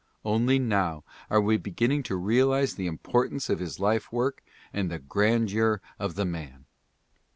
[0.25, 4.43] Only now are we beginning to realize the importance of his life work
[4.73, 6.65] and the grandeur of the man.